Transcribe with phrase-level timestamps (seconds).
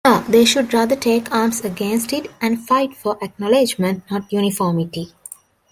[0.03, 5.13] No, they should rather take arms against it, and fight for acknowledgment, not uniformity.